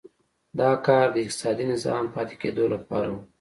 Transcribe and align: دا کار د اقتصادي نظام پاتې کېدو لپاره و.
دا 0.59 0.69
کار 0.85 1.05
د 1.11 1.15
اقتصادي 1.23 1.65
نظام 1.73 2.03
پاتې 2.15 2.35
کېدو 2.41 2.65
لپاره 2.73 3.07
و. 3.13 3.15